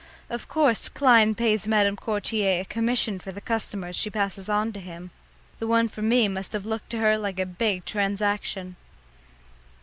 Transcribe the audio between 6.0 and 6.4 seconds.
me